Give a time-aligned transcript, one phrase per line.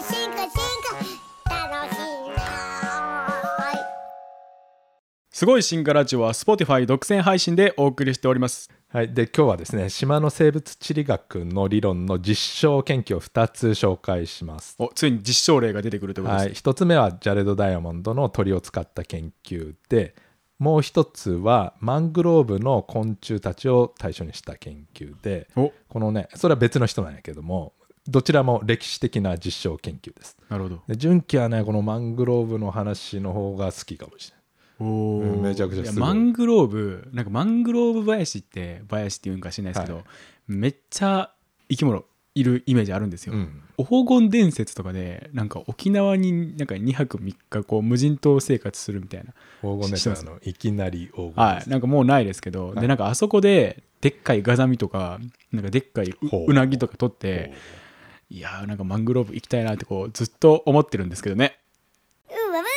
[0.00, 0.50] 進化進
[1.44, 3.70] 化楽しいな
[5.30, 8.70] すごい進化ラジオは Spotify 独占配信でお送りしております。
[8.88, 14.74] はい、で今日はですね島の生物地理学の理論の実証研究を2つ紹介します。
[14.78, 20.14] おついに実証例が出てくるということです、はい、1つ目はジャレド・ダイヤモンドの鳥を使った研究で
[20.58, 25.72] もう1つはマングローブの昆虫たちを対象にした研究でお。
[25.88, 27.74] このねそれは別の人なんやけども
[28.10, 30.36] どちらも歴史的な実証研究です。
[30.48, 30.82] なるほど。
[30.88, 34.36] で純喜はねこのマングローブの話の方が好きかもしれ
[34.84, 34.90] ない。
[34.90, 35.36] おー。
[35.36, 40.04] うんめちゃくちゃマングローブなんかマングローブ林って林っていうんか知らないですけど、はい。
[40.48, 41.30] めっちゃ
[41.68, 42.04] 生き物
[42.34, 43.62] いるイメージあるんですよ、うん。
[43.78, 49.32] 黄金伝説とかでなんか沖縄になんか2泊3日こう無人島生活するみたいな。
[49.60, 50.26] 黄金です知ってます？
[50.26, 51.70] あのいきなり黄金はい。
[51.70, 52.80] なんかもうないですけど、はい。
[52.80, 55.18] でなんかあそこででっかいガザミとか
[55.52, 56.54] なんかでっかいう。
[56.54, 57.52] なぎとか取って
[58.30, 61.58] いやーなんかマングローブ行きたいなってこうずっと思ってるんですけどね。
[62.28, 62.68] うわぶ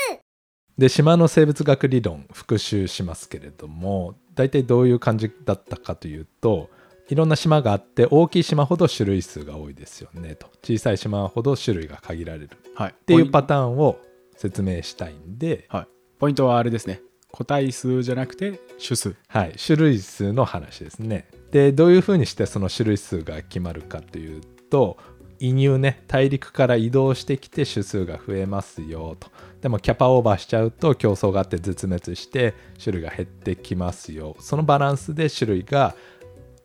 [0.78, 6.72] で島の生物学理論復習しますけれども大体どういう感じだったかというと
[7.08, 10.48] いろんな島があって大きい島ほど種類数が多いですよねと。
[10.64, 12.46] 小さい島ほど種類が限られる。
[12.46, 12.92] っはい。
[12.92, 14.00] っていうパターンを
[14.36, 17.02] 説明したいんで、はい、ポイントはあれですね。
[17.32, 19.16] 個体数じゃなくて種数。
[19.28, 21.28] はい、種類数の話ですね。
[21.52, 24.98] でどういうふうにしてその種類数が決まるかというと
[25.40, 29.30] 移入ね大陸から移動してきて種数が増えますよと。
[29.62, 34.36] でもキャパオーバーしちゃうと競争があって絶滅して種類が減ってきますよ。
[34.40, 35.96] そのバランスで種類が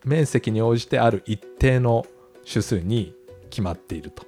[0.04, 2.06] 面積に応じてある一定の
[2.50, 3.14] 種数に
[3.50, 4.24] 決まっていると。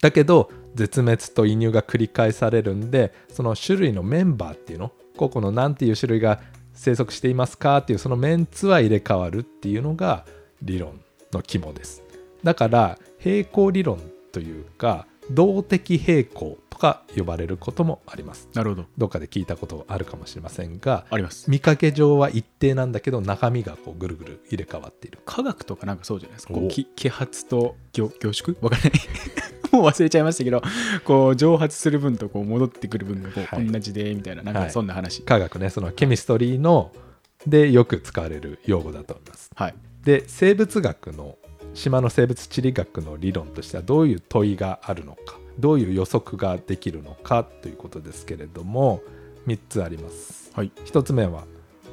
[0.00, 6.40] だけど絶滅と移入が繰り返されるんでその種類のメンバーっていうの個々の何ていう種類が
[6.72, 10.24] 生息していますかっていうそのメンツは入れ替わるっていうのが
[10.62, 11.00] 理論
[11.32, 12.07] の肝です。
[12.42, 14.00] だから平行理論
[14.32, 18.48] というか動的平行とか呼ばれることもあります。
[18.54, 18.86] なるほど。
[18.96, 21.50] どっかで聞いたことあるかもしれませんがあります。
[21.50, 25.18] 見かけ上は一定なんだけど中身がこうぐるぐる入れ替わっている。
[25.26, 26.54] 科学とかなんかそうじゃないですか。
[26.54, 28.56] こおうき揮発と凝凝縮？
[28.60, 28.92] わかんない。
[29.70, 30.62] もう忘れちゃいましたけど
[31.04, 33.66] こう蒸発する分とこう戻ってくる分がこう、はい。
[33.66, 34.70] 同じでみたいななんかはい。
[34.70, 35.22] そんな話。
[35.22, 36.92] 科学ねそのケミストリーの
[37.46, 39.50] でよく使われる用語だと思います。
[39.54, 39.74] はい。
[40.04, 41.36] で生物学の
[41.78, 49.00] 島の生物地理学の理論としてはどういう問いがあるのかどういう予測ができるのかということですけれども
[49.46, 50.50] 3つあります。
[50.54, 50.72] はい。
[50.86, 51.44] 1つ目は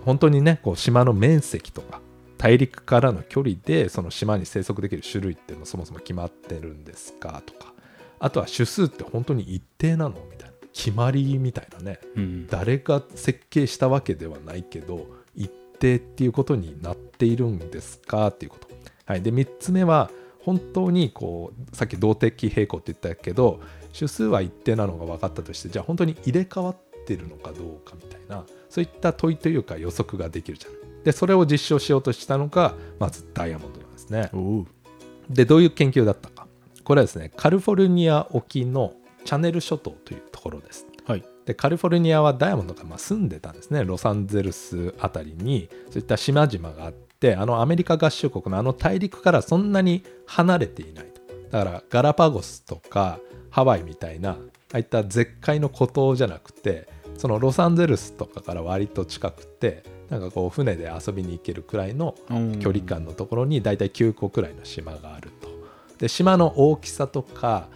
[0.03, 2.01] 本当にねこう島の面積とか
[2.38, 7.73] 大陸からの距離でその島に生息できる種類っていうのもそもそも決まってるんですかとか
[8.19, 12.47] あとは種数って本当に一定なのみたいな決まりみたいなねうん。
[12.47, 18.67] 誰が設計したわけではないけど一定っていうことになっているんですかっていうこと、
[19.05, 23.59] はい、で3つ目は本当にこうさっき動的平衡って言ったけど
[23.97, 30.79] 種数は一定なのが分かったとしてじゃあ本当に入れ替わってるのかどうかみたいなそういった問いというか予測ができるじゃない。
[31.03, 34.31] でそれを実証しようとしたのがまずダイヤモンドなんですね。
[35.29, 36.47] でどういう研究だったか。
[36.83, 38.93] これはですねカリフォルニア沖の
[39.23, 40.85] チャネル諸島というところです。
[41.07, 41.23] はい。
[41.45, 43.83] でカリフォルニアはダイヤモンドがまあ住んでたんですね。
[43.83, 47.04] ロサンゼルスあたりにそういった島々があって
[47.38, 54.38] あのアメリカ合衆国のあの大陸からそんなに離れていないとだからガラパゴスとかハワイみたいなあ
[54.74, 56.88] あいった絶海の孤島じゃなくて
[57.18, 62.16] そのロサンゼルスとかから割と近くてなんかこう船で遊びに行けるくらいの
[62.59, 65.50] 距離感のところに大体9個くらいの島があると。
[65.97, 67.70] で島の大きさとか、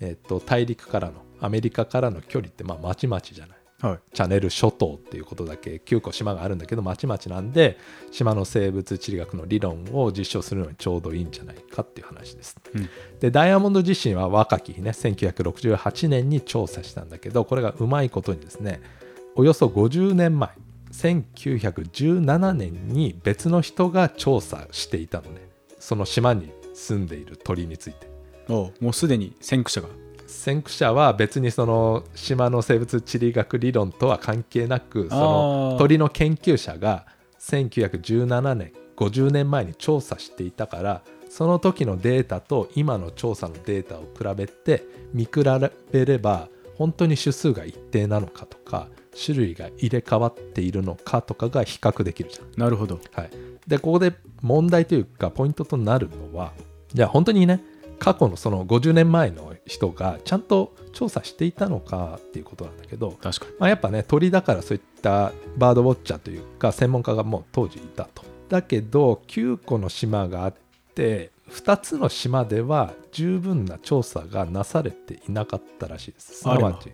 [0.00, 3.55] えっと大陸からのアメリカからの距離ってまあまちまちじゃない。
[3.80, 3.98] はい。
[4.14, 7.78] チャネル諸島っていうことだけ9個島があるんだけどまちまちなんで
[8.10, 12.56] 島の生物地理学の理論を実証するのにちょうどいいんじゃないかっていう話です。
[12.74, 12.88] うん。
[13.20, 18.80] でダイヤモンド自身は若き日ね1968年に調査したんだけどこれがうまいことにですね
[19.34, 20.50] およそ50年前
[20.92, 25.50] 1917年に別の人が調査していたのね。
[25.78, 28.08] その島に住んでいる鳥について。
[28.48, 37.06] おもうすでに先駆者が先駆者は別にその島の生物地理学理論とは関係なくそあのー鳥の研究者が
[37.38, 45.44] 1917年50年前に調査していたからその時のデータと今の調査のデータを比べて見比
[45.92, 48.88] べれば本当に種数が一定なのかとか
[49.24, 52.60] 種類が入れ替わっているのかとかが比較できるじゃん。
[52.60, 53.00] なるほど。
[53.12, 53.30] はい、
[53.66, 54.12] でここで
[54.42, 56.52] 問題というかポイントとなるのは
[56.92, 57.62] じゃあ本当にね
[57.98, 63.52] 過去のその50年前の人がちゃんと調査していたのかっていうことなんだけど、確かに。
[63.58, 68.24] まあ、やっぱね鳥だからそういったバードウォッチャーというか専門家がもう当時いたと。
[68.48, 70.54] だけど9個の島があっ
[70.94, 76.34] て2つの島では十分な調査がなされていなかったらしいです。
[76.40, 76.90] すなわち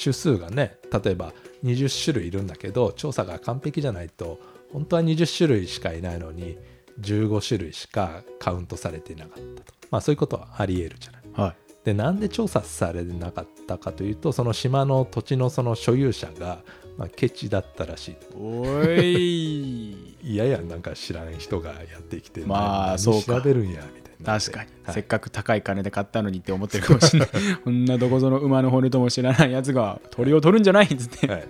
[0.00, 1.32] 種数がね例えば
[1.64, 4.40] 20種類いるんだけど調査が完璧じゃないと
[4.72, 6.58] 本当は20種類しかいないのに
[7.00, 11.22] 15種類しかカウントされていなかったとまあそういうことはありえるじゃない。
[11.34, 11.56] はい。
[11.84, 16.62] でなんで調査されなかったかというとその島の土地のその所有者が、
[16.96, 18.16] まあ、ケチだったらしい。
[18.36, 20.14] おい。
[20.22, 23.36] いやいやなんか知らん人がやってきてまあ何そうか。
[23.36, 24.38] 調べるんやみたいな。
[24.38, 24.94] 確かに、はい。
[24.94, 27.28] せっかく高い金で買ったのにって思ってるかもしれない。
[27.64, 30.86] こんなどこぞの馬の骨とも知らないやつが鳥を取るんじゃない？
[30.86, 31.46] っつって、はい、で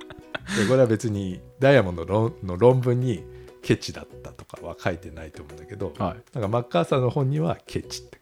[0.66, 3.22] これは別にダイヤモンドのの論文に
[3.60, 6.22] ケチだったとかは書いてないと思うんだけど、はい。
[6.32, 8.18] なんかマッカーサーの本にはケチって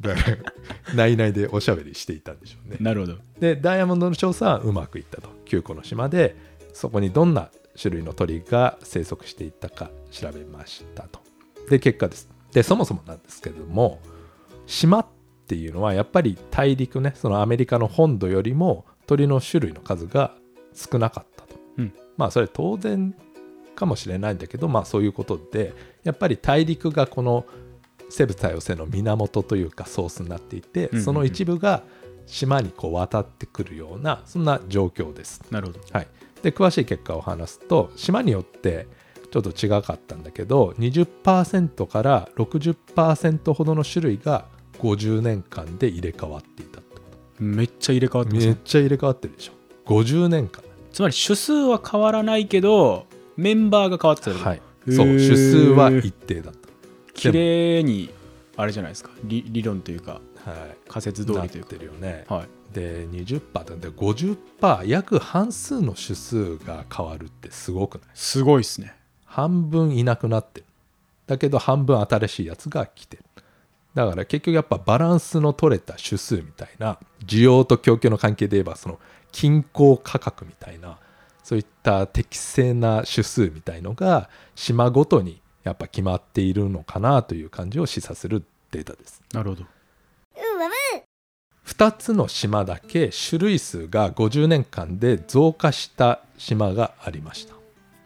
[0.00, 0.36] だから
[0.94, 2.76] 内々でおしゃべりしていたんでしょうね。
[2.80, 3.16] なるほど。
[3.40, 6.36] でダイヤモンドの調査はうまくいったと9個の島で
[6.72, 7.50] そこにどんな
[7.80, 11.20] 種類の鳥が生息していたか調べましたと。
[11.68, 12.28] で結果です。
[12.52, 14.00] でそもそもなんですけれども
[14.66, 15.06] 島っ
[15.46, 20.34] ていうのはやっぱり大陸ねそのアメリカの本土よりも鳥の種類の数が
[20.74, 21.92] 少なかったと、うん。
[22.16, 23.14] まあそれ当然
[23.74, 27.44] かもしれないんだけどまあそういうことでやっぱり大陸がこの
[28.08, 31.82] 生物多様性の源というかソースになっていて、その一部が
[32.26, 35.42] 島にこう渡ってくるようなそんな状況です。
[35.50, 35.80] なるほど。
[35.92, 36.08] はい、
[36.42, 38.86] で詳しい結果を話すと島によって
[39.30, 44.46] ちょっと違かったんだけど20%から60%ほどの種類が
[44.78, 47.02] 50年間で入れ替わっていたってこ
[47.38, 48.52] めっちゃ入れ替わっとてますね。
[48.52, 49.52] めっちゃ入れ替わってるでしょ。
[49.86, 50.62] 50年間。
[50.92, 53.06] つまり種数は変わらないけど
[53.36, 54.62] メンバーが変わってたはい。
[54.88, 55.06] そう。
[55.18, 56.54] 種数は一定だっ
[57.16, 58.10] 綺麗に
[58.56, 59.10] あれじゃないですか。
[59.24, 60.76] 理理論というかたはい。
[60.88, 61.70] 仮説通りというか。
[61.70, 62.24] てるよね。
[62.28, 62.48] はい。
[62.72, 68.08] で20%で50%約半数の種数が変わるってすごくない？
[68.14, 68.94] すごいっすね。
[69.24, 70.66] 半分いなくなってる。
[71.26, 73.24] だけど半分新しいやつが来てる。
[73.94, 78.98] だから結局やっぱバランスの取れた種数みたいな需要と供給の関係で言えばその
[79.32, 80.98] 均衡価格みたいな
[81.42, 89.20] そういった適正な種数みたいのが島ごとにやっぱ決まっているのかなという感じを示唆するデータです。
[89.32, 89.62] なるほど。
[89.62, 90.74] うわぶ
[91.66, 97.54] 2つの島だけ種類数が50年間で増加した島がありました。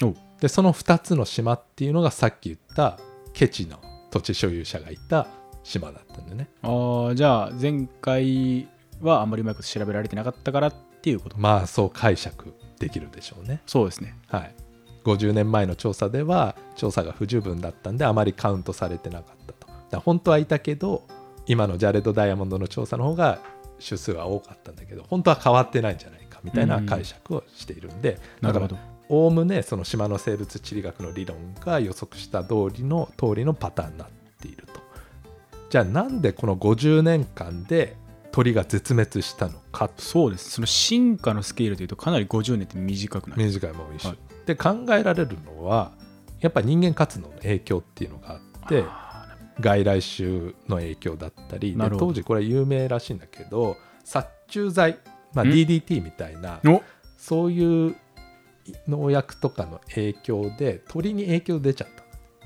[0.06, 2.98] おでその2つの島っていうのがさっき言った
[3.34, 3.78] ケチの
[4.10, 5.26] 土地所有者がいた
[5.62, 6.48] 島だったんでね。
[6.62, 8.68] ああじゃあ前回
[9.02, 11.36] はあんまりうまく調べられてなかったからっていうこと。
[11.38, 13.60] まあそう解釈できるでしょうね。
[13.66, 14.16] そうですね。
[14.28, 14.54] はい
[15.04, 19.68] 50年前の調査では調査が不十分だったんであまりカウントされてなかったと。
[19.90, 21.02] だ本当はいたけど
[21.46, 23.40] 今のジャレッド・ダイヤモンドの調査の方が
[23.84, 28.68] 種数は多かったんだけど本当は変わってないんじゃないかみたいな解釈をしているんで、だから
[29.08, 34.08] おおむねその島の生物地理学の理論が予測した通りの通りのパターンになっ
[34.40, 34.80] ていると。
[35.70, 37.96] じゃあなんでこの50年間で
[38.32, 40.02] 鳥が絶滅したのかと。
[40.02, 40.50] そうです。
[40.50, 43.72] その進化のスケールでいうとかなり50年って短くない短い。
[43.72, 44.18] もの一緒、はい
[44.50, 45.92] で考えられるのは
[46.40, 54.98] やっぱ人間活動の影響っていうのがあってあ外来種の影響だったり当時これ有名らしいんだけど殺虫剤、
[55.34, 56.60] まあ、ん？DDT みたいな
[57.16, 57.96] そういう
[58.88, 61.88] 農薬とかの影響で鳥に影響出ちゃっ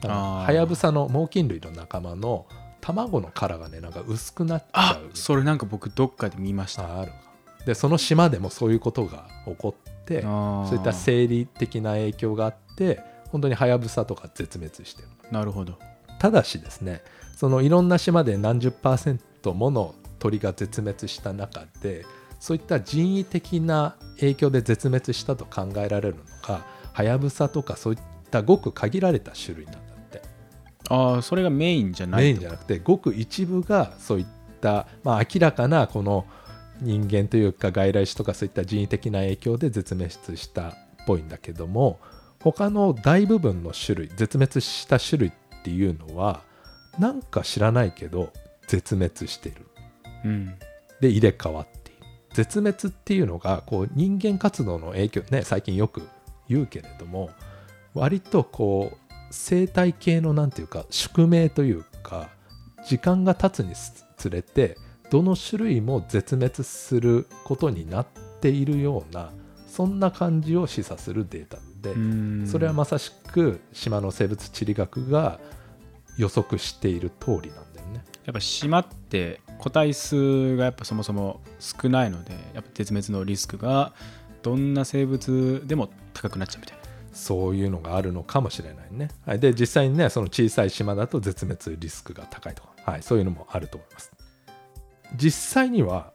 [0.00, 0.08] た。
[0.08, 2.46] はやぶさの猛禽類の仲間の
[2.82, 6.96] 卵の殻がねなんか薄くなっちゃあうそれなんか僕どっかで見ました。
[6.96, 7.12] あある
[7.64, 9.74] でその島でもそういうことが起こ
[10.04, 15.08] ってそそういった生理的な影響があって本当にハヤブサとか絶滅してる。
[15.32, 15.78] なるほど。
[16.18, 17.02] ただしですね
[17.34, 22.06] そのいろんな島で何十パーセントもの鳥が絶滅した中で
[22.38, 27.98] そういった人為的な影響で絶滅したと考えられるのがハヤブサとかそういっ
[28.30, 30.22] たごく限られた種類なんだって。
[30.88, 34.26] ああそれがメインじゃないメインじゃなくてごく一部がそういっ
[34.60, 36.26] た、まあ、明らかなこの
[36.80, 40.74] 人間というか外来種とかそういった人為的な影響で絶滅したっ
[41.06, 41.98] ぽいんだけども
[42.40, 46.42] 他の大部分の種類絶滅した種類っていうのは
[46.98, 48.32] なんか知らないけど
[48.66, 49.66] 絶滅してる。
[50.24, 50.54] うん。
[51.00, 52.00] で入れ替わっている。
[52.34, 56.06] 絶滅っていうのがこう人間活動の影響ね最近よく
[56.48, 57.30] 言うけれども
[57.94, 62.28] 割とこう生態系のなんていうか宿命というか
[62.86, 63.74] 時間が経つに
[64.16, 64.76] つれて
[65.14, 68.06] どの種類も絶滅することになっ
[68.40, 69.30] ているような
[69.68, 75.38] そんな感じを示唆するデータで、うんそれはまさしく島の生物地理学が
[76.18, 78.04] 予測している通りなんだよね。
[78.24, 83.92] やっぱ島って個体数がやっぱそもそも少ないのでやっぱ絶滅のリスクが
[84.42, 89.10] どんな生物でも高くなっちゃうみたいなそういうのがあるのかもしれないね。
[89.24, 94.10] はい、で実際にねその小さい島だと絶滅リスクが高いとか、はい、そういうのもあると思います。
[95.16, 96.12] 実際には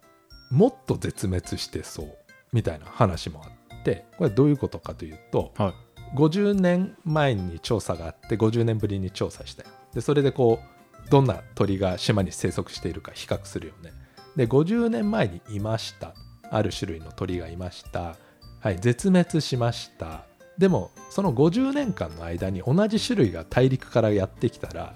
[0.52, 2.18] もっと絶滅してそう
[2.52, 5.74] みたいな話もあってこれどういうことかというとはい。
[6.16, 9.70] 50年前に調査があって50年ぶりに調査したよ。
[9.94, 13.92] でそれでこうどんな鳥が島に生息しているか比較するよね。
[14.36, 16.14] で50年前にいました。
[16.52, 18.16] ある種類の鳥がいました。
[18.60, 20.24] はい絶滅しました。
[20.58, 24.96] でもその50年間の間に同じ種類が大陸からやってきたら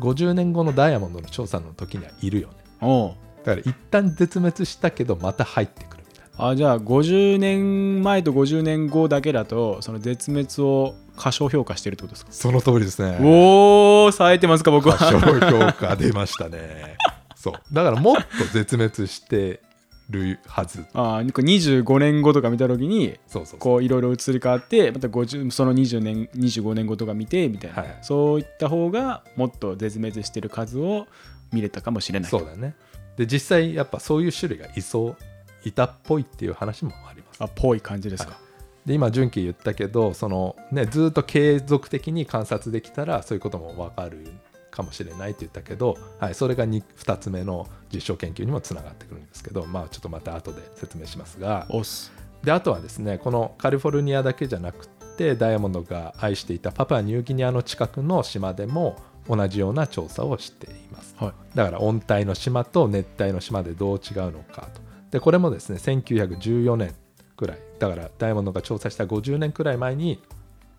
[0.00, 3.14] 50年後のダイヤモンドの調査の時にはいるよねおう。
[3.44, 6.48] だから一旦絶滅したけどまた入ってくるみたいな。
[6.50, 12.32] あじゃあ50年前と50年後だけだとその絶滅を過小評価してるってことですか？
[12.32, 13.18] その通りですね。
[13.22, 16.96] おお冴えてますか僕過小は評価出ましたね。
[17.36, 17.54] そう。
[17.72, 18.22] だからもっと
[18.52, 19.60] 絶滅して
[20.08, 20.84] るはず。
[20.94, 23.58] あー25年後とか見た時にそうそうそう。
[23.58, 27.98] こういろいろ移り変わってまた50その20年25年後とか見てみたいな、はい。
[28.02, 31.06] そういった方がもっと絶滅してる数を
[31.52, 32.30] 見れたかもしれない。
[32.30, 32.74] そうだね。
[33.16, 35.16] で実際やっぱそういう種類がいそう
[35.64, 37.42] いたっぽいっていう話もあります。
[37.42, 38.38] あぽい感じですか、
[38.86, 44.26] で今純喜言ったけどその、ね、ずっと継続的に観察できたらそういうことも分かる
[44.70, 51.66] かもしれないって言ったけど、はい、それが 2, 2つ目の実証研究にもつながってくるんですけどまあちょっとまた後で説明しますが。
[51.68, 52.12] おっす。
[52.42, 58.96] であとはですねこのカリフォルニアだけじゃなくてダイヤモンドが愛していたパプアニューギニアの近くの島でも
[59.28, 61.14] 同じような調査をしています。
[61.18, 61.32] はい。
[61.56, 64.80] だから温帯の島と熱帯の島でどう違うのかと。
[65.10, 66.94] でこれもですね1914年
[67.36, 67.58] くらい。
[67.78, 70.20] だからダイヤモンドが調査した50年くらい前に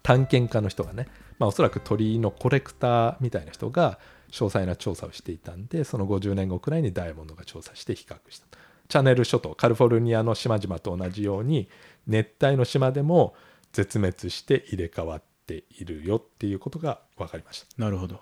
[0.02, 1.08] 探検家の人がね、
[1.40, 4.00] まあ、おそらく鳥のコレクターみたいな人が
[4.32, 8.48] 詳細な調査をしていたんでその50年後くらいにダイヤモンドが調査して比較した。
[8.90, 11.70] チャネル諸島カリフォルニアの島々と同じように
[12.06, 13.34] 熱帯の島でも
[13.72, 17.68] 絶滅して入れ替わっているよっていうことが分かりました。
[17.78, 18.20] なるほど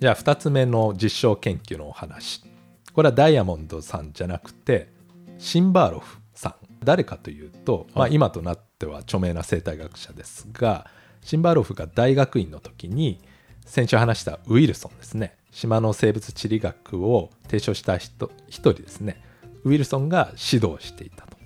[0.00, 2.42] じゃあ2つ目の実証研究のお話。
[2.92, 4.88] これはダイヤモンドさんじゃなくて
[5.38, 6.54] シンバーロフさん。
[6.84, 10.88] 誰かというと、まあ、はい今となっては著名な生態学者ですが
[11.22, 13.20] シンバーロフが大学院の時に
[13.66, 15.36] 先週話したウィルソンですね。
[15.50, 19.22] 島の生物地理学を提唱した人一人ですね。
[19.64, 21.36] ウィルソンが指導していたと。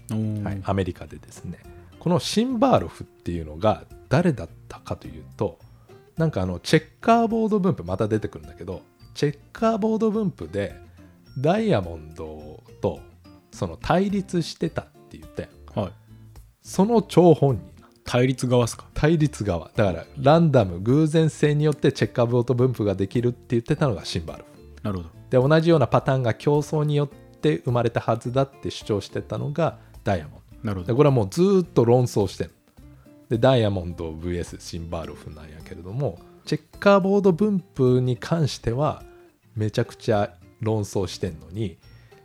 [0.45, 1.59] はい、アメリカでですね。
[1.99, 5.59] このシンバーロフっていうのが誰だったかというと
[6.23, 10.77] なんかあのチェッカーボード分布また出てくるんだけどチェッカーボード分布で
[11.37, 13.01] ダイヤモンドと
[13.51, 15.93] その対立してたって言ってはい。
[16.63, 17.65] その張本人
[18.05, 18.85] 対立側っすか？
[18.95, 19.73] 対立側。
[19.75, 25.11] だからランダム偶然性によってチェッカーボード分布ができるって言ってたのがシンバーロフなるほど。
[25.43, 27.09] で同じようなパターンが競争によっ
[27.41, 30.69] て生まれたはずだって主張してたのがダイヤモンド。
[30.69, 30.93] なるほど。
[30.93, 32.53] でこれはもうずーっと論争してる
[33.33, 39.03] でダイヤモンド VS シンバーロフなんやけれどもチェッカーボード分布に関しては
[39.57, 41.79] めちゃくちゃ論争してんのに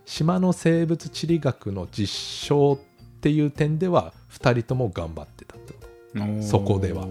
[0.04, 2.14] 島の生物地理学の実
[2.46, 7.06] 証っていう点では2人とも頑張ってたってことそこでは。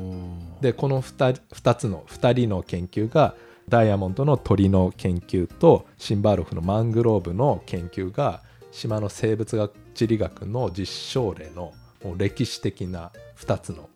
[0.61, 3.33] でこの 2, 2つの2人の研究が
[3.67, 11.73] ダイヤモンドの鳥の研究とシンバーロフのマングローブの研究が島の生物学地理学の実証例の
[12.07, 13.89] もう歴史的な2つの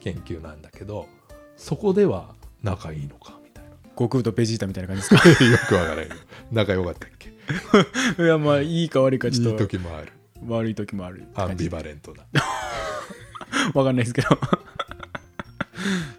[0.00, 1.06] 研究なんだけど
[1.56, 3.70] そこでは仲いいのかみたいな。
[3.90, 5.28] 悟空とベジータみたいな感じですか？
[5.44, 6.08] よくわからない。
[6.50, 7.28] 仲良かったっけ？
[8.22, 10.12] いやまあいいか悪いかいいちょっと時もある。
[10.46, 12.24] 悪い時もあるアンビバレントだ
[13.74, 14.28] わかんないですけど。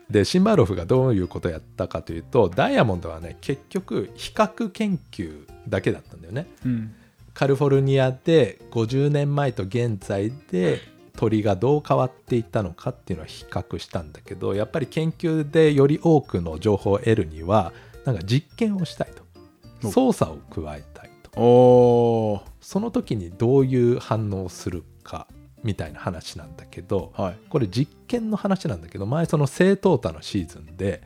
[0.10, 6.48] でシンバーロフがどういうことをやったかというとダイヤモンドはね結局比較研究だけだったんだよね。
[6.66, 6.94] うん。
[7.34, 10.82] カリフォルニアで50年前と現在で
[11.16, 17.74] 鳥がどう変わっていったのかっていうのは比較したんだけどやっぱり研究でより多くの情報を得るには
[18.06, 19.24] なんか実験をしたいと。
[19.88, 19.92] お。
[19.92, 22.44] 操作を加えたいと。
[22.62, 25.28] その時にどういう反応をするか
[25.64, 27.38] みたいな話なんだけどはい。
[27.50, 31.02] これ実験の話なんだけど前その正トータのシーズンで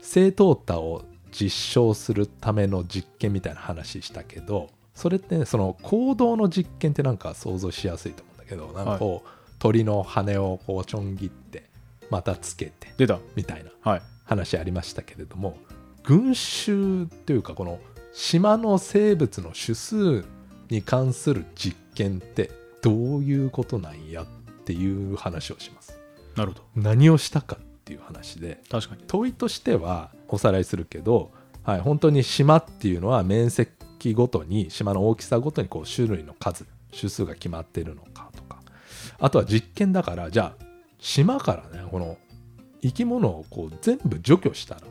[0.00, 9.28] 正トータを実証するための実験みたいな話したけどそれってねその行動の実験ってなんか想像しやすいと思けどなんかこう、
[9.58, 11.64] 鳥の羽をこうちょん切って
[12.10, 13.18] またつけて出た。
[13.34, 14.02] みたいなはい。
[14.24, 15.58] 話ありましたけれども
[16.04, 17.80] 群衆というかこの
[18.12, 20.24] 島の生物の種数
[20.70, 22.50] に関する実験って
[22.82, 24.26] どういうことなんやっ
[24.64, 25.98] ていう話をします。
[26.36, 26.64] なるほど。
[26.76, 29.02] 何をしたかっていう話で確かに。
[29.06, 31.30] 問いとしてはおさらいするけど、
[31.62, 33.70] はい、本当に島っていうのは面積
[34.14, 36.66] ごとに島の大きさごとにこう種類の数
[36.98, 38.31] 種数が決まってるのか
[39.22, 40.64] あとは実験だからじゃあ
[40.98, 42.18] 島からねこの
[42.82, 44.82] 生き物をこう全部除去したら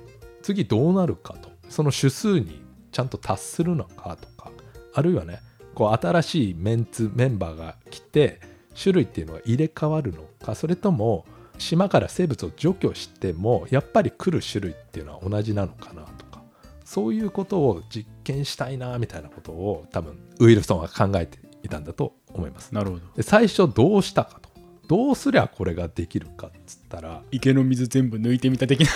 [0.41, 1.51] 次どうなるかと。
[1.71, 2.61] その種数に
[2.91, 4.51] ちゃんと達するのかとか
[4.93, 5.39] あるいはね
[5.73, 8.41] こう新しいメンツメンバーが来て
[8.79, 11.25] 種類っていうのは入れ替わるのかそれとも
[11.57, 16.41] 島から生物を除去してもやっぱり来る種類っていうのは同じなのかなとか
[16.83, 22.73] そういうことを実験したいなみたいなことを多分ウィルソンは考えていたんだと思います。
[22.73, 23.01] なるほど。
[23.15, 24.49] で最初どうしたかと。
[24.87, 28.87] どうすりゃこれができるかっつったら池の水全部抜いてみた的な。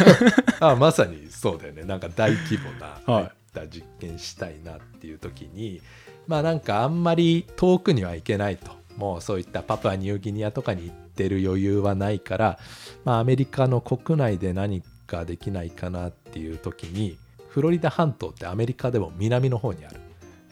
[0.71, 1.83] あまさにそうだよね。
[1.83, 3.31] なんか大規模な はい。
[3.71, 5.81] 実験したいなっていう時に、
[6.27, 8.71] まあなんかあんまり遠くには行けないと。
[8.97, 12.59] もうそういったパプアニューギニアとかに行ってる余裕はないから、
[13.03, 17.17] まあ、アメリカの国内で何かできないかなっていう時に
[17.49, 19.99] フロリダ半島ってアメリカでも南の方にある、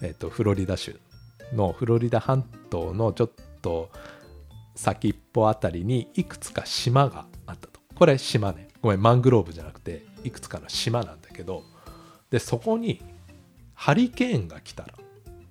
[0.01, 0.97] えっとフロリダ州
[1.53, 3.31] のフロリダ半島のちょっ
[3.61, 3.89] と
[4.75, 7.79] 先っぽあたりにいくつか島があったと。
[7.95, 8.67] これ島ね。
[8.81, 11.63] ごめんマングローブじゃなくていくつかの島なんだけど
[12.29, 13.01] でそこに
[13.73, 14.93] ハリケーンが来たら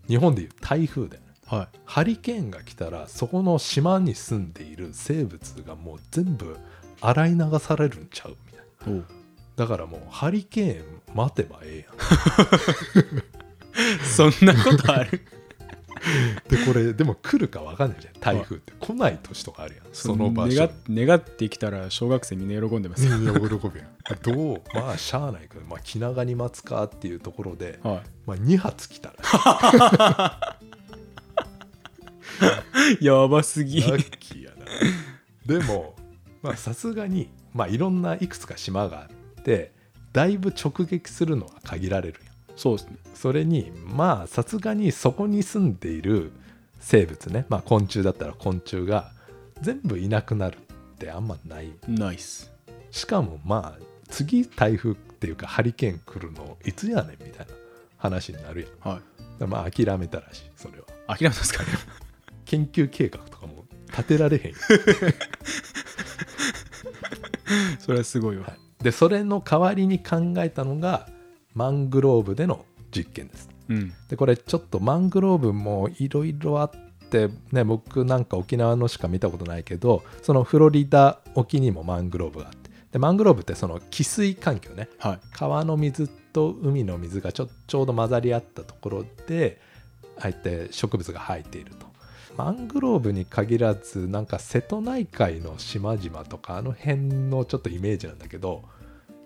[0.06, 1.28] 日本でいう台風だよね。
[1.46, 6.56] はハリケーンが来たらそこの島に住んでいる生物がもう全部
[7.00, 9.02] 洗い流されるんちゃうみたいな。
[9.56, 11.96] だからもうハリケーン待てばええやん。
[14.04, 15.20] そんなことある？
[16.48, 18.14] でこれでも来るか分かんないじゃん。
[18.20, 18.72] 台風って。
[18.78, 19.84] 来ない年とかあるやん。
[19.92, 20.56] その場所。
[20.56, 24.62] 願っ願ってきたら小学生みんな喜んでますよ、みんな喜ぶやんどう？
[24.74, 30.58] まあしゃあないけど、まあ、気長に待つかっていうところで、はまあ、2発来たら。
[33.00, 33.80] い、 やばすぎ。
[33.80, 34.66] ラッキーやな。
[35.46, 35.94] でも
[36.42, 39.04] まあさすがにまあいろんないくつか島があ
[39.40, 39.72] って
[40.12, 42.96] だいぶ直撃するのは限られるやんそうですね。
[43.14, 46.32] それにまあさすがにそこに住んでいる
[46.80, 47.46] 生物ね。
[47.48, 49.10] まあ昆虫だったら昆虫が
[49.60, 50.58] 全部いなくなるっ
[50.98, 51.72] てあんまない。
[51.88, 52.50] ナイス。
[52.90, 57.52] しかもまあ次台風っていうかハリケーン来るのいつやねんみたいな
[57.96, 58.94] 話になるやん。
[58.94, 59.00] は
[59.40, 59.44] い。
[59.46, 61.16] まあ諦めたらしいそれは。
[61.16, 61.62] 諦めたんですか？
[61.64, 61.68] ね
[62.44, 64.56] 研究計画とかも立てられへんよ、
[67.78, 68.84] それはすごいわ、はい。
[68.84, 71.08] でそれの代わりに考えたのが
[71.54, 73.48] マングローブでの実験です。
[73.68, 73.92] うん。
[74.08, 76.70] でこれちょっとマングローブもいろいろあっ
[77.10, 82.70] てね僕なんか沖縄のしか見たことないけどそのフロリダ沖にもマングローブがあって。
[82.92, 84.88] でマングローブってその汽水環境ね。
[84.98, 85.18] はい。
[85.32, 89.60] 川の水と海の水がちょちょうど混ざり合ったところで
[90.18, 91.92] ああやって植物が生えていると。
[92.36, 96.96] マングローブに限らずなんか瀬戸内海の島々とかあの辺
[97.28, 98.64] のちょっとイメージなんだけど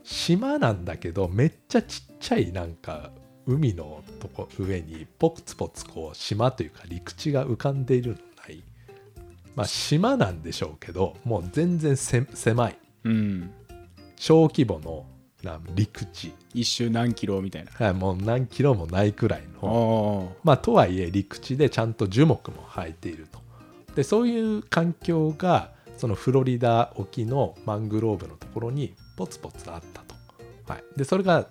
[0.07, 3.11] 島なんだけどめっちゃちっちゃいなんか
[3.45, 8.63] 海のとこ上にポツポツこう島というか陸地が浮かんでいるのない。
[9.57, 12.79] まあ島なんでしょうけどもう全然せ狭い。
[13.03, 13.51] うん。
[14.17, 15.07] 小規模の
[15.43, 16.33] な陸地。
[16.55, 17.73] 一周何キロみたいな。
[17.73, 20.33] はい、もう何キロもないくらいあの。
[20.37, 23.41] あまあとはいえ陸地でちゃんと樹木も生えていると。
[23.97, 30.15] でそういう環境がそのフロリダ沖のマングローブのところにポツポツあったと、
[30.73, 31.49] はい、でそれが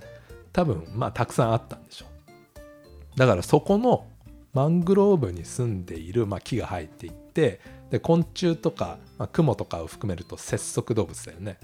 [0.54, 3.20] 多分まあたくさんあったんでしょう。
[3.20, 4.08] だからそこの
[4.54, 11.58] マングローブに住んでいる、まあ、木が生えていってで昆虫とか、まあ、クモとかを含めると節足動物だよね。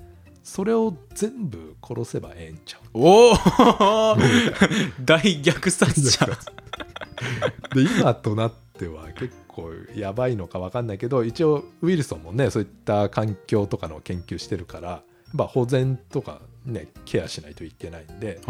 [0.43, 2.81] それを全部殺せばええんちゃう。
[2.93, 3.35] おお
[5.05, 6.25] 大虐殺者。
[7.73, 18.41] で今となっては結構やばいのか分かんないけど一応ウィルソンもねそういった環境とかの研究してるからやっぱ保全とかねケアしないといけないんで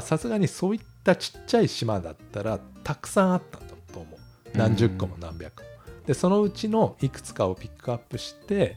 [0.00, 4.56] さすがにそういったちっちゃい島だったらたくさんあったんだと思う。
[4.56, 5.68] 何十個も何百個も。
[6.06, 8.76] でそのうちのいくつかをピックアップして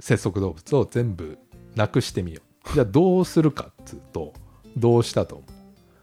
[0.00, 1.38] 節足動物を全部
[1.74, 2.74] なくしてみよう。
[2.74, 4.32] じゃあどうするかっつうと
[4.76, 5.44] どうしたと思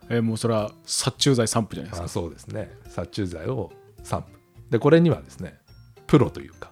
[0.09, 0.15] う？
[0.15, 2.05] えもうそれは殺虫剤散布じゃないですか。
[2.05, 2.71] あそうですね。
[2.89, 3.71] 殺虫剤を
[4.03, 4.69] 散布。
[4.69, 5.59] でこれにはですね
[6.07, 6.71] プロというか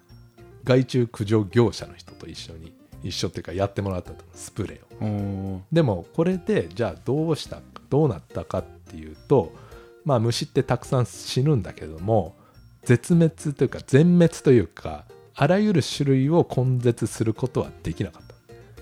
[0.64, 5.62] 害虫駆除業者の人と一緒に一緒っていうかやってもらったとスプレーを。
[5.72, 9.54] でもこれでじゃあどうしたかどうなったかっていうと
[10.06, 12.36] まあ虫ってたくさん死ぬんだけども
[12.84, 18.32] 絶滅というか全滅というかあらゆる種類を根絶することはできなかった。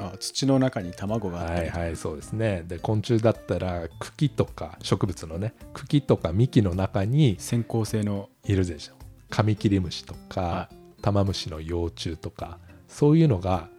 [0.02, 1.70] あ土の中に卵があったり。
[1.70, 2.64] はいはいそうですね。
[2.68, 8.30] で昆虫だったら茎とか植物のね茎とか幹の中に先行性の。
[8.46, 8.94] いるでしょ。
[9.30, 10.70] カミキリムシとか、は
[11.02, 13.70] タマムシの幼虫とかそういうのが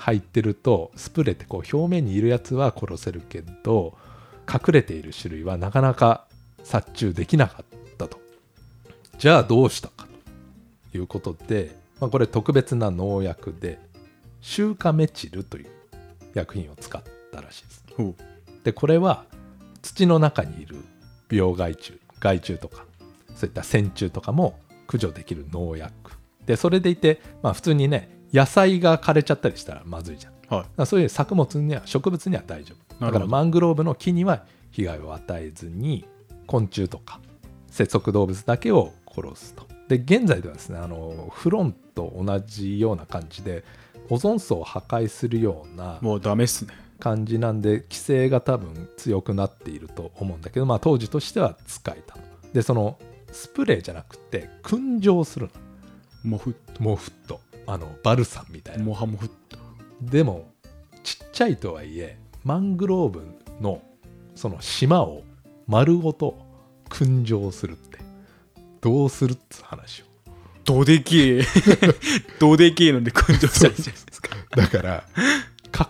[0.00, 3.98] 入ってるとスプレーってこう表面にいるやつは殺せるけど
[4.50, 6.24] 隠れている種類はなかなか
[6.64, 8.18] 殺虫できなかったと。
[9.18, 10.06] じゃあどうしたか
[10.90, 13.78] ということで、まあ、これ特別な農薬で
[14.40, 15.66] シュウカメチルという
[16.32, 17.84] 薬品を使ったらしいです。
[18.64, 19.26] でこれは
[19.82, 20.76] 土の中にいる
[21.30, 22.86] 病害虫害虫とか
[23.34, 25.92] そういった線虫とかも駆除できる農薬。
[26.46, 30.32] でそれでいて、まあ、普通にね野菜が枯れちゃったりしたらまずいじゃん。
[30.42, 33.04] だかはいらそういう作物には植物には大丈夫。
[33.04, 36.04] だからマングローブの木には被害を与えずに
[36.46, 37.20] 昆虫とか
[37.70, 39.66] 節足動物だけを殺すと。
[39.88, 43.64] で現在ではですねあのフロンと同じような感じで
[44.08, 46.74] オゾン層を破壊するようなもうダメっすね。
[47.00, 52.20] 感じなんで規制が多分強くなっていると思うんだけどまあ当時としては使えたと
[52.52, 52.98] でその
[53.32, 55.50] スプレーじゃなくて燻蒸する
[56.22, 57.40] モフのモフッと
[57.72, 58.84] あのバルサンみたいな。
[58.84, 59.56] モハモフッと
[60.02, 60.50] でも
[61.04, 63.22] ちっちゃいとはいえマングローブ
[63.60, 63.80] の
[64.34, 65.22] その島を
[65.66, 66.38] 丸ごと
[66.88, 67.98] 燻蒸するって
[68.80, 70.04] どうするっつう話を。
[70.64, 71.42] どでけえ。
[72.40, 74.36] どでけえので根性したりじゃないですか。
[74.56, 75.04] だから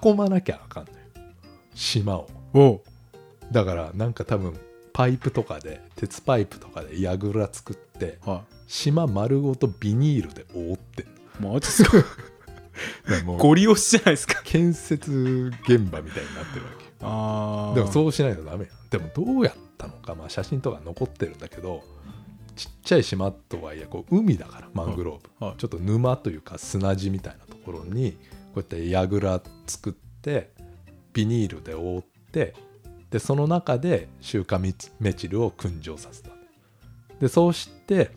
[0.05, 0.97] 囲まなきゃあかんのよ。
[1.75, 2.29] 島を。
[2.53, 2.81] おう。
[3.53, 4.55] だからなんか多分
[4.93, 11.13] パイプとかで鉄パイプとかで櫓作っては島丸ごとビニールで覆ってんの。
[11.13, 11.91] いマジっすか
[13.39, 14.41] ゴリ押しじゃないですか。
[14.45, 16.85] 建設現場みたいになってるわけ。
[16.85, 21.83] よああでもそうしないとダメよでもどうやったのか、まあ、写真とか残ってるんだけど
[22.57, 25.57] ちっちゃい島とはいえこう海だからマングローブ、はい。
[25.57, 28.19] ちょっと沼というか砂地みたいなところにこ
[28.57, 30.53] うやって櫓作って
[31.13, 32.55] ビニールで覆って
[33.11, 36.31] でその中でシュウカメチルを燻蒸させた。
[37.19, 38.13] でそうして、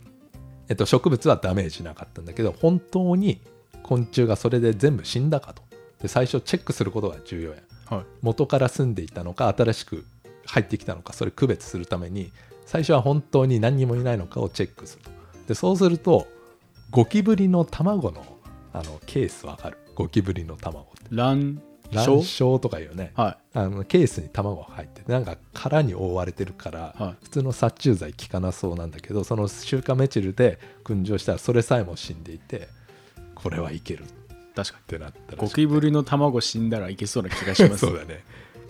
[0.70, 3.42] えっと、植物はダメージなかったんだけど本当に
[3.84, 5.62] 昆虫がそれで全部死んだかと。
[6.02, 7.58] で最初チェックすることが重要や。
[7.90, 8.06] はい。
[8.22, 10.06] 元から住んでいたのか新しく
[10.46, 12.32] 入ってきたのかそれ区別するために
[12.66, 15.12] 最初は本当に何にもいないのかをチェックすると。
[15.48, 16.28] でそうすると
[16.92, 18.24] ゴキブリの卵の
[18.74, 19.78] あのケースわかる？
[19.96, 21.16] ゴキブリの卵って。
[21.16, 21.62] 卵
[21.94, 23.12] 卵とかいうね。
[23.16, 27.16] はあのケースに卵が入っててなんか殻に覆われてるから、はい。
[27.24, 32.68] 普通の殺虫剤効かなそうなんだけどそのシュウカメチルで燻蒸したらそれさえも死んでいて
[33.36, 34.04] これはいける。
[34.04, 34.10] っい
[34.56, 37.80] 確かてなったらにゴキブリの卵死んだらいけそうな気がします。
[37.86, 38.24] そうだね。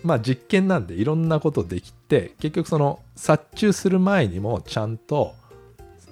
[0.04, 5.34] まあ実験なんでいろんなことできて結局その殺虫する前にもちゃんと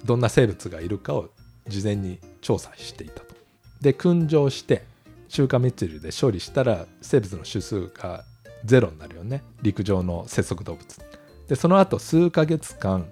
[0.04, 1.28] どんな生物がいるかを
[1.68, 3.34] 事前に調査していたと。
[3.80, 4.84] で燻蒸して
[5.32, 8.24] 中華メチルで処理したら生物の種数が
[8.66, 9.42] ゼロになるよね。
[9.62, 11.00] 陸上の節足動物。
[11.48, 13.10] でその後数ヶ月間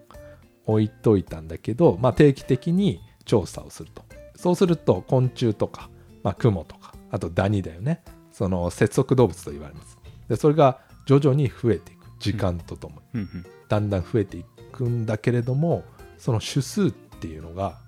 [0.67, 4.05] 置いといたんだけど、まあ、定期的に調査をすると。
[4.37, 5.89] そうすると昆虫とか、
[6.23, 8.03] まあ、クモとかあとダニだよね。
[8.33, 9.97] その節足動物と言われます。
[10.29, 12.01] でそれが徐々に増えていく。
[12.21, 13.47] 時間とともに、うんうん。
[13.67, 15.85] だんだん増えていくんだけれども
[16.19, 17.79] その種数っていうのが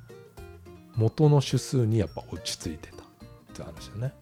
[0.96, 3.01] 元の種数にやっぱ落ち着いてた
[3.52, 4.14] って話だね。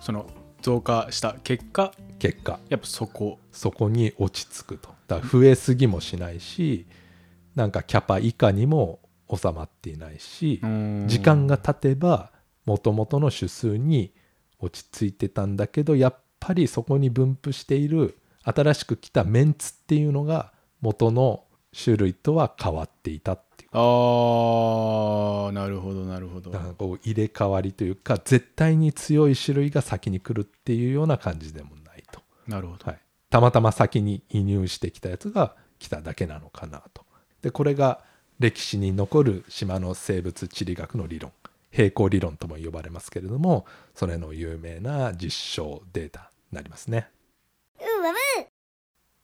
[0.00, 0.26] その
[0.62, 2.58] 増加した結果結果。
[2.68, 3.38] やっぱそこ。
[3.52, 4.88] そこに落ち着くと。
[5.06, 6.86] だから増えすぎもしないし
[7.54, 9.00] なんかキャパ以下にも
[9.34, 10.60] 収まっていないし
[11.06, 12.30] 時間が経てば
[12.66, 14.12] 元々の種数に
[14.60, 26.50] 落ち着いてたんだけどやっぱりそこに分布している新しく来たメンツっていうのが元の種類とは変わっていたっあーなるほどなるほど。
[26.50, 32.86] だからこう入れ替わりというか絶対に強い種類が先に来るっていうような感じでもないと、なるほど。
[32.86, 32.98] はい、
[33.30, 37.04] たまたま先に移入してきたやつが来ただけなのかなと。
[37.42, 38.00] でこれが
[38.38, 41.32] 歴史に残る島の生物地理学の理論。
[41.70, 47.10] 平行理論とも呼ばれますけれどもそれの有名な実証データになりますね。
[47.78, 48.46] うわぶっ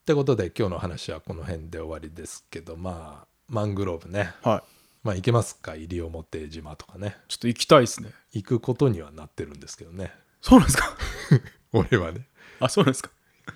[0.04, 4.32] てことで今日の話はこの辺で終わりですけどまあマングローブね。
[4.42, 4.62] はい。
[5.02, 5.74] まあ行けますか？
[5.76, 7.16] 西表島とかね。
[7.28, 8.10] ちょっと行きたいですね。
[8.32, 10.12] 行くことにはなってるんですけどね。
[10.40, 10.96] そうなんですか？
[11.72, 12.26] 俺はね。
[12.60, 13.10] あそうなんですか？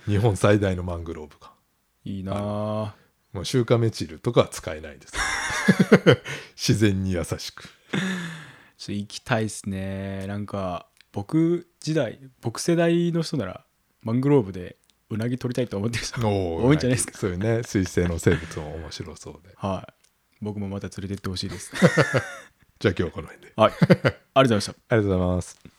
[0.06, 1.50] 日本最大のマングローブが
[2.04, 2.94] いいなあ。
[3.32, 5.14] もうシュウカメチルとかは使えないです。
[6.56, 7.64] 自然に優しく。
[7.64, 10.26] ちょっと行きたいですね。
[10.26, 13.64] なんか僕時代僕世代の人なら
[14.02, 14.76] マングローブで
[15.10, 17.18] うなぎ取りたいと思ってる人多いんじゃないですか。
[17.18, 19.54] そういうね水生の生物も面白そうで。
[19.56, 19.92] はい。
[20.40, 21.72] 僕もまた連れてってほしいです。
[22.78, 23.52] じゃあ今日はこの辺で。
[23.56, 23.72] はい。
[23.72, 24.72] ありがとうございました。
[24.72, 25.77] ありがとうございます